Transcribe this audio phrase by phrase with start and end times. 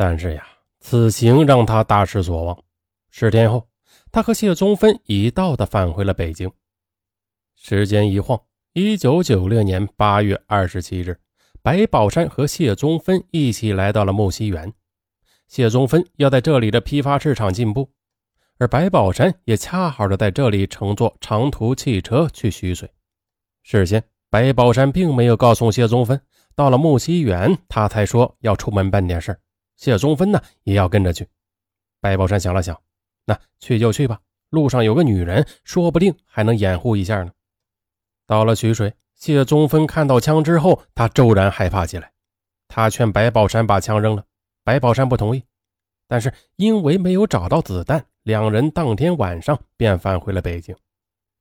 [0.00, 0.46] 但是呀，
[0.78, 2.56] 此行让他大失所望。
[3.10, 3.68] 十天后，
[4.12, 6.48] 他和谢宗芬一道的返回了北京。
[7.56, 8.40] 时间一晃，
[8.74, 11.18] 一九九六年八月二十七日，
[11.62, 14.72] 白宝山和谢宗芬一起来到了木樨园。
[15.48, 17.90] 谢宗芬要在这里的批发市场进步，
[18.58, 22.88] 而白宝山也恰好的在这里乘坐长途汽车去徐水。
[23.64, 26.20] 事先，白宝山并没有告诉谢宗芬，
[26.54, 29.36] 到了木樨园，他才说要出门办点事
[29.78, 31.26] 谢宗芬呢，也要跟着去。
[32.00, 32.78] 白宝山想了想，
[33.24, 34.20] 那去就去吧，
[34.50, 37.32] 路上有个女人，说不定还能掩护一下呢。
[38.26, 42.12] 到了徐水，谢宗芬看到枪之后，他骤然害怕起来。
[42.66, 44.24] 他劝白宝山把枪扔了。
[44.64, 45.42] 白宝山不同意，
[46.06, 50.76] 但是因为没有找到子弹，两人当天晚上便返回了北京。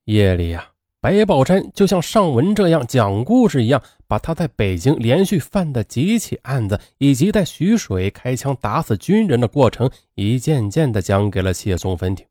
[0.06, 0.72] 夜里呀，
[1.08, 12.28] 白宝山就像上文这样讲故事一样，把他在北京连续犯的几起案子，以及在徐水开枪打死军人的过程，一件件的讲给了谢宗芬听。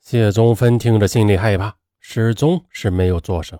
[0.00, 3.58] 谢宗芬听着心里害怕，始终是没有作声。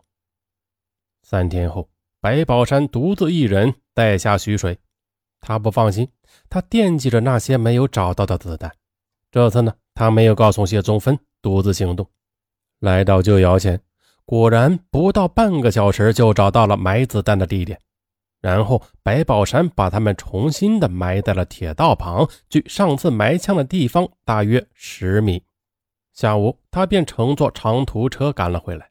[1.25, 1.89] 三天后，
[2.21, 4.79] 白宝山独自一人带下徐水。
[5.41, 6.09] 他不放心，
[6.49, 8.73] 他惦记着那些没有找到的子弹。
[9.33, 12.09] 这次呢，他没有告诉谢宗芬，独自行动，
[12.79, 13.81] 来到旧窑前，
[14.27, 17.81] 果然不到半个小时就找到了埋子弹的地点。
[18.43, 25.43] 然后白宝山把他们重新的埋在了铁道旁，距上次埋枪的地方大约十米。
[26.13, 28.91] 下午，他便乘坐长途车赶了回来。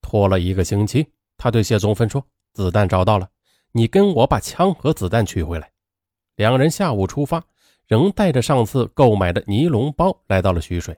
[0.00, 3.28] 拖了一个星期，他对谢宗芬说：“子弹找到了。”
[3.74, 5.70] 你跟我把枪和子弹取回来。
[6.36, 7.42] 两人下午出发，
[7.86, 10.96] 仍带着上次购买的尼龙包来到了徐水。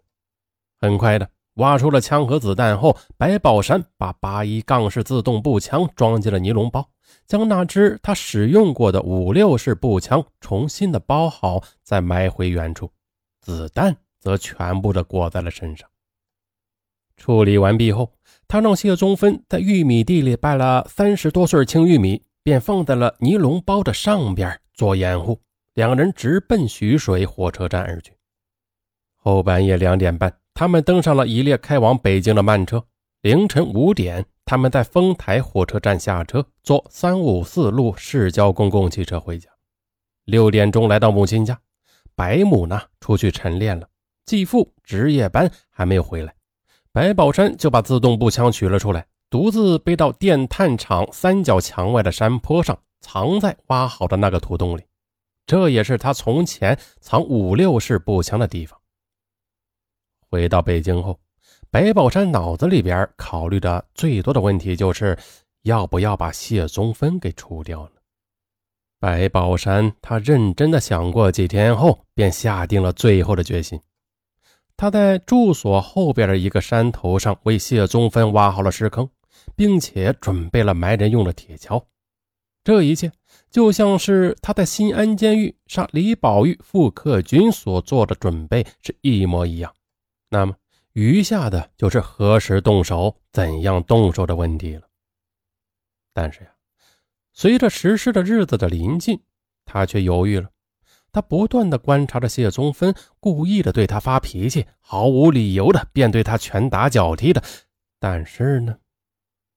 [0.80, 6.88] 很快的，挖出了枪和子弹后，白宝山把八一杠式自动步枪装进了尼龙包，
[7.26, 12.90] 将那支他使用过的五六式步枪重新的包好，再埋回原处。
[13.40, 15.88] 子弹则全部的裹在了身上。
[17.16, 18.12] 处理完毕后，
[18.48, 22.22] 他让谢宗芬在玉米地里掰了三十多穗青玉米。
[22.44, 25.40] 便放在了尼龙包的上边做掩护，
[25.72, 28.12] 两人直奔徐水火车站而去。
[29.16, 32.84] 后半夜两点半，他们登上了一列开往北京的慢车。
[33.22, 39.50] 凌晨五点，他们在丰台火车站下车，坐三五四路市郊公共汽车回家。
[40.26, 41.58] 六点钟来到母亲家，
[42.14, 43.88] 白母呢出去晨练了，
[44.24, 46.34] 继父值夜班还没有回来，
[46.92, 49.06] 白宝山就把自动步枪取了出来。
[49.30, 54.82] 独自背到电炭厂三角墙外的山坡上，藏在挖好的那个土洞里。
[55.46, 58.78] 这也是他从前藏五六式步枪的地方。
[60.34, 61.16] 回到北京后，
[61.70, 65.16] 白宝山脑子里边考虑的最多的问题就是，
[65.62, 67.90] 要不要把谢宗芬给除掉呢？
[68.98, 73.80] 白宝山他认真的想过几天后，便下定了最后的决心。
[74.76, 79.08] 他在住所后边的一个山头上为谢宗芬挖好了尸坑。
[79.56, 81.84] 并且准备了埋人用的铁锹，
[82.64, 83.12] 这一切
[83.50, 89.74] 就像是他在新安监狱杀李宝玉、傅克军所做的准备是一模一样。
[90.28, 90.54] 那么，
[90.92, 94.82] 余下的就是何时动手、怎样动手的问题了。
[96.12, 96.50] 但是呀，
[97.32, 99.20] 随着实施的日子的临近，
[99.64, 100.50] 他却犹豫了。
[101.12, 107.42] 他不断的观察着谢宗芬，故意的对他发脾气，毫无理由的便对他拳打脚踢的。
[108.00, 108.78] 但是呢？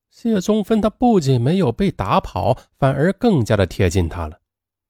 [0.09, 4.39] 谢宗芬，他不仅没有被打跑，反而更加的贴近他了，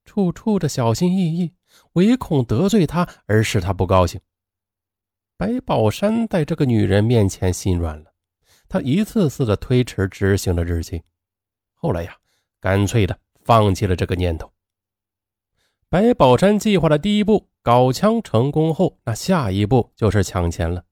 [0.03, 1.53] 处处的小心翼翼，
[1.93, 4.19] 唯恐得罪他而使他不高兴。
[5.39, 8.11] 白宝山在这个女人面前心软了，
[8.67, 11.03] 他一次次的推迟执行了日期，
[11.75, 12.17] 后来呀，
[12.59, 14.51] 干脆的放弃了这个念头。
[15.89, 20.83] 白宝山计划的第一步搞枪成功后，那下一步就是抢钱了。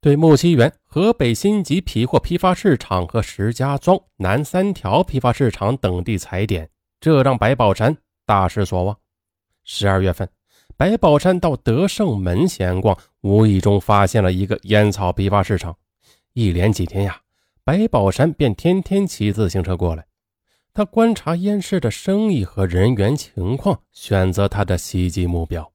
[0.00, 8.96] 对木樨园、河北新集皮货批发市场和石家庄南三条批发市场等地踩点，这让白宝山大失所望。
[9.64, 10.30] 十二月份，
[10.80, 15.76] 白宝山到德胜门闲逛，无意中发现了一个烟草批发市场。
[16.32, 17.20] 一连几天呀，
[17.62, 20.06] 白宝山便天天骑自行车过来。
[20.72, 25.70] 他观察烟市的生意和人员情况，选择他的袭击目标。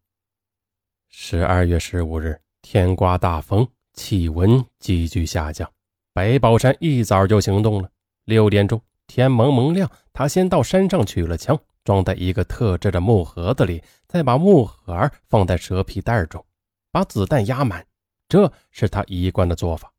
[1.08, 3.68] 十二月十五日，天刮大风。
[3.94, 5.72] 气温急剧下降，
[6.14, 7.88] 白宝山一早就行动了。
[8.24, 16.44] 六点钟，天蒙蒙亮，他先到山上取了枪，装在一个特制的木盒子里，再把木盒放在蛇皮袋中，
[16.92, 17.86] 把子弹压满。
[18.28, 19.94] 这是他一贯的做法。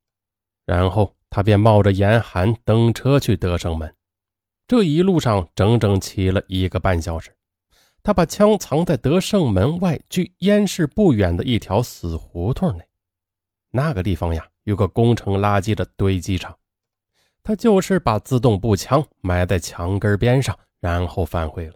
[0.66, 3.94] 然后他便冒着严寒登车去德胜门。
[4.66, 7.32] 这一路上整整骑了一个半小时。
[8.02, 12.84] 他把枪藏在德胜门外距烟市不远的一条死胡同内。
[13.70, 16.56] 那个地方呀，有个工程垃圾的堆积场。
[17.44, 21.74] 他就是把自动步枪埋在墙根边上，然后返回了。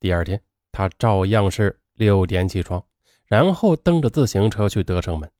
[0.00, 0.40] 第二天，
[0.72, 2.82] 他照样是六点起床，
[3.26, 5.30] 然后蹬着自行车去德胜门。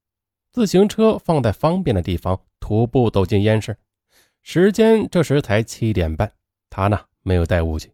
[0.53, 3.75] 自行车放在方便的地方，徒步走进烟市。
[4.43, 6.31] 时间这时才七点半，
[6.69, 7.91] 他呢没有带武器，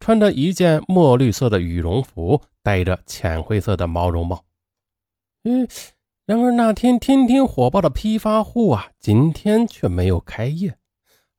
[0.00, 4.42] 穿着一件墨绿色的羽绒服，戴着浅灰色的毛绒帽。
[5.44, 5.68] 嗯，
[6.24, 10.78] 然而那天天天火爆的批发户啊，今天却没有开业，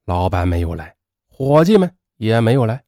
[0.05, 0.95] 老板没有来，
[1.27, 2.83] 伙计们也没有来，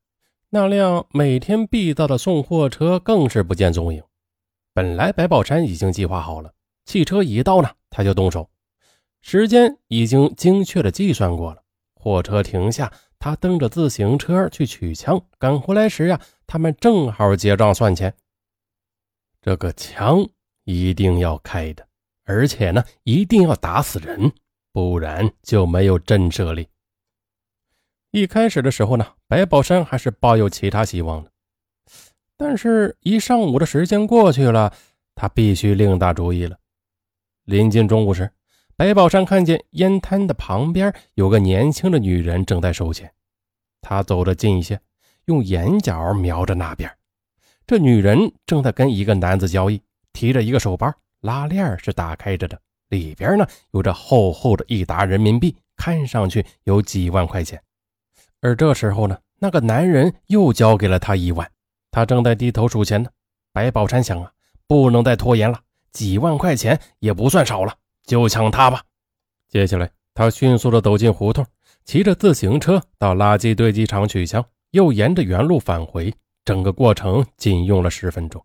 [0.50, 4.04] 那辆每天必到的送货车更是不见踪影。
[4.74, 6.52] 本来白宝山已经计划好了，
[6.86, 8.50] 汽车一到呢，他就动手。
[9.22, 11.62] 时间已经精确的计算过了，
[11.94, 15.22] 货车停下，他蹬着自行车去取枪。
[15.38, 18.14] 赶回来时呀，他们正好结账算钱。
[19.42, 20.28] 这个枪
[20.64, 21.86] 一定要开的，
[22.24, 24.32] 而且呢，一定要打死人，
[24.72, 26.68] 不然就没有震慑力。
[28.12, 31.32] 一开始的时候呢，白宝山还是抱有其他希望的，
[32.36, 34.74] 但是，一上午的时间过去了，
[35.14, 36.58] 他必须另打主意了。
[37.46, 38.32] 临近中午时。
[38.76, 43.12] 白宝山看见烟摊的旁边有个年轻的女人正在收钱，
[43.82, 44.80] 他走得近一些，
[45.26, 46.90] 用眼角瞄着那边。
[47.68, 49.82] 这女人正在跟一个男子交易，
[50.14, 50.90] 提着一个手包，
[51.20, 52.58] 拉链是打开着的，
[52.88, 57.62] 里边呢有着厚厚的一沓人民币，看上去有几万块钱。
[58.41, 61.50] 而这时候呢，那个男人又交给了他一万，
[61.91, 63.09] 他正在低头数钱呢。
[63.51, 64.31] 白宝山想啊，
[64.68, 65.59] 不能再拖延了，
[65.91, 67.74] 几万块钱也不算少了。
[68.06, 68.81] 就抢他吧！
[69.47, 71.45] 接下来，他迅速地走进胡同，
[71.83, 76.13] 骑着自行车到垃圾堆积场取枪，又沿着原路返回。
[76.45, 78.44] 整个过程仅用了十分钟。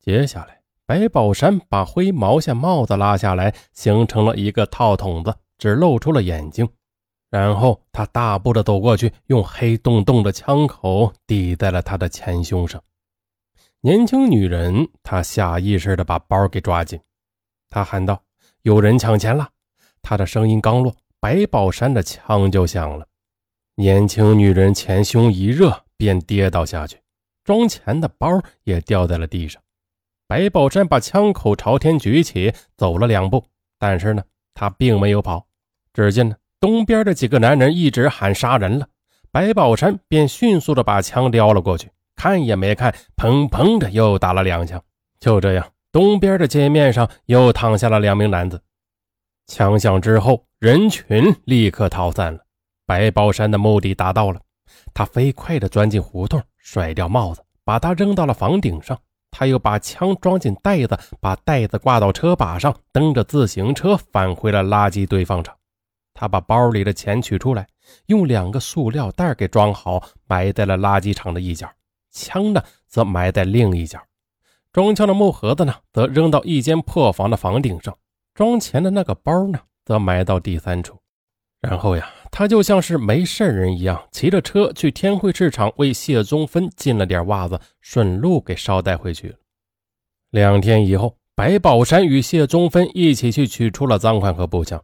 [0.00, 6.68] 接下来，白宝山把灰毛线帽子拉下来，形成了一个套筒子，只露出了眼睛。
[7.30, 12.82] 然后，他大步地走过去，用黑洞洞的枪口抵在了他的前胸上。
[13.80, 16.98] 年轻女人，她下意识地把包给抓紧，
[17.68, 18.22] 她喊道。
[18.62, 19.48] 有人抢钱了！
[20.02, 23.06] 他的声音刚落，白宝山的枪就响了。
[23.76, 27.00] 年轻女人前胸一热，便跌倒下去，
[27.44, 28.28] 装钱的包
[28.64, 29.62] 也掉在了地上。
[30.26, 33.44] 白宝山把枪口朝天举起，走了两步，
[33.78, 35.46] 但是呢，他并没有跑。
[35.92, 38.86] 只见呢，东边的几个男人一直喊杀人了，
[39.30, 44.82] 白宝山便迅速的把枪撩了过去，看也没看，砰砰的又打了两枪。
[45.20, 45.66] 就这样。
[45.92, 48.60] 东边的街面上又躺下了两名男子，
[49.46, 52.40] 枪响之后，人群立刻逃散了。
[52.84, 54.38] 白宝山的目的达到了，
[54.92, 58.98] 他飞快地钻进胡同，甩掉帽子，把它扔到了房顶上。
[59.30, 65.56] 他又把枪装进袋子，把袋子挂到车把上，蹬着自行车返回了垃圾堆放场。
[66.18, 67.66] 他把包里的钱取出来，
[68.06, 71.70] 用两个塑料袋给装好，埋在了垃圾场的一角。
[72.10, 74.00] 枪呢，则埋在另一角。
[74.72, 77.92] 装枪的木盒子呢，则扔到一间破房的房顶上；
[78.34, 80.98] 装钱的那个包呢，则埋到第三处。
[81.60, 89.36] 然后呀，他就像是没事人一样，骑着车去天汇市场为谢宗芬进了点袜子，顺路给捎带回去了。
[90.30, 94.82] 两天以后，白宝山与谢宗芬一起去取出了赃款和步枪。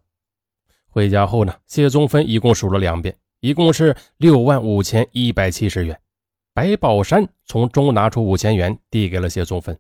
[0.92, 5.99] 回家后呢，谢宗芬一共数了两遍，一共是六万五千一百七十元。
[6.52, 9.78] 白宝山从中拿出五千元，递给了谢宗芬。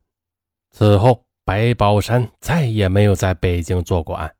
[0.70, 4.34] 此后，白宝山再也没有在北京做过案。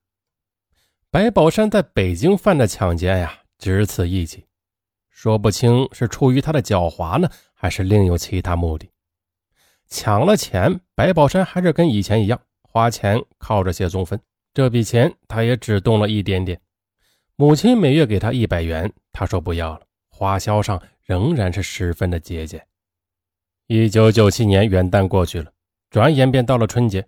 [1.11, 4.47] 白宝山在北京犯的抢劫呀，只此一起，
[5.11, 8.91] 说不清是出于他的狡猾呢，还是另有其他目的。
[9.89, 14.19] 抢了钱，白宝山还是跟以前一样，花钱靠着谢宗芬。
[14.55, 16.61] 这笔钱他也只动了一点点。
[17.37, 20.81] 母亲每月给他一百元，他说不要了，花销上。
[21.05, 22.65] 仍然是十分的节俭。
[23.67, 25.53] 一九九七年元旦过去了，
[25.91, 27.05] 转眼便到了春节。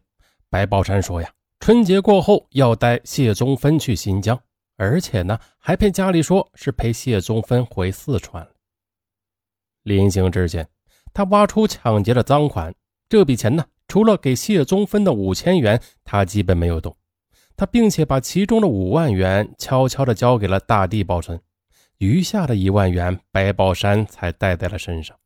[0.50, 4.38] 白宝山说：“呀，春节过后要带谢宗芬去新疆，
[4.76, 8.46] 而且呢，还骗家里说是陪谢宗芬回四川。”
[9.84, 10.68] 临行之前，
[11.12, 12.74] 他挖出抢劫的赃款，
[13.08, 16.94] 这笔钱呢，除了给谢宗芬的五千元，他基本没有动。
[17.56, 21.40] 他并且把其中的五万元悄悄地交给了大地保存。
[21.98, 25.16] 余下的一万元，白宝山才带在了身上。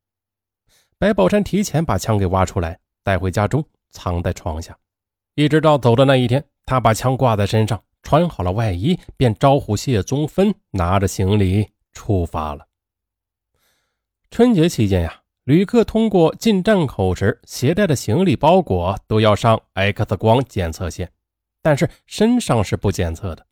[0.98, 4.76] 白宝山提前把枪给挖出来，带回家中，藏在床下。
[5.34, 12.66] 一直到走的那一天，他把枪挂在身上，穿好了外衣，便招呼谢宗芬拿着行李出发了。
[14.30, 21.10] 春节期间呀，旅客通过进站口时携带的行李包裹都要上 X 光检测线，
[21.62, 23.46] 但是身上是不检测的。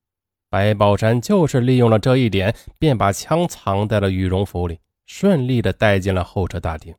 [0.49, 6.95] 白宝山就是利用了这一点，便把枪藏在了羽绒服里，顺利的带进了候车大厅。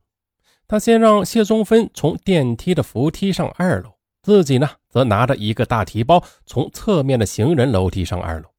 [0.68, 8.50] 他先让谢宗芬从电梯的扶梯上二楼，自己呢则拿着一个大提包从侧面的行人楼梯上二楼。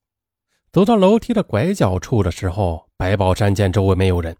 [0.72, 4.34] 走到楼梯的拐角处的时候，白宝山见周围没有人，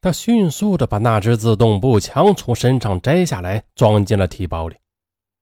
[0.00, 4.76] 他迅速的把那支自动步枪从身上摘下来，装进了提包里，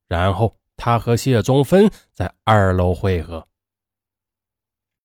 [0.08, 3.47] 然后他和谢宗芬在二楼会合。